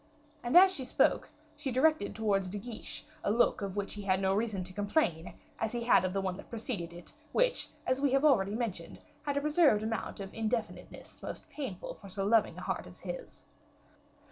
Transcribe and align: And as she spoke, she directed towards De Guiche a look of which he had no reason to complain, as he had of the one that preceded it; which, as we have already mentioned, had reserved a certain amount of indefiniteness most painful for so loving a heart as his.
And 0.41 0.57
as 0.57 0.71
she 0.73 0.83
spoke, 0.83 1.29
she 1.55 1.69
directed 1.71 2.15
towards 2.15 2.49
De 2.49 2.57
Guiche 2.57 3.05
a 3.23 3.29
look 3.29 3.61
of 3.61 3.75
which 3.75 3.93
he 3.93 4.01
had 4.01 4.19
no 4.19 4.33
reason 4.33 4.63
to 4.63 4.73
complain, 4.73 5.35
as 5.59 5.73
he 5.73 5.83
had 5.83 6.03
of 6.03 6.11
the 6.11 6.21
one 6.21 6.37
that 6.37 6.49
preceded 6.49 6.91
it; 6.91 7.13
which, 7.33 7.67
as 7.85 8.01
we 8.01 8.11
have 8.13 8.25
already 8.25 8.55
mentioned, 8.55 8.97
had 9.21 9.35
reserved 9.43 9.83
a 9.83 9.85
certain 9.85 9.93
amount 9.93 10.19
of 10.19 10.33
indefiniteness 10.33 11.21
most 11.21 11.47
painful 11.51 11.93
for 12.01 12.09
so 12.09 12.25
loving 12.25 12.57
a 12.57 12.61
heart 12.61 12.87
as 12.87 13.01
his. 13.01 13.43